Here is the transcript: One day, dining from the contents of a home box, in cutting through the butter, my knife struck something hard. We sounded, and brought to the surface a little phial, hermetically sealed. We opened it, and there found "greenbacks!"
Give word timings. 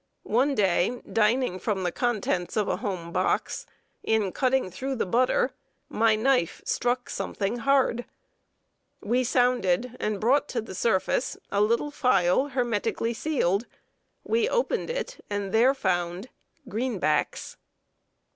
One 0.23 0.55
day, 0.55 0.99
dining 1.13 1.59
from 1.59 1.83
the 1.83 1.91
contents 1.91 2.57
of 2.57 2.67
a 2.67 2.77
home 2.77 3.11
box, 3.11 3.67
in 4.01 4.31
cutting 4.31 4.71
through 4.71 4.95
the 4.95 5.05
butter, 5.05 5.51
my 5.89 6.15
knife 6.15 6.59
struck 6.65 7.07
something 7.07 7.57
hard. 7.59 8.05
We 9.01 9.23
sounded, 9.23 9.95
and 9.99 10.19
brought 10.19 10.47
to 10.49 10.61
the 10.63 10.73
surface 10.73 11.37
a 11.51 11.61
little 11.61 11.91
phial, 11.91 12.47
hermetically 12.47 13.13
sealed. 13.13 13.67
We 14.23 14.49
opened 14.49 14.89
it, 14.89 15.23
and 15.29 15.51
there 15.53 15.75
found 15.75 16.29
"greenbacks!" 16.67 17.57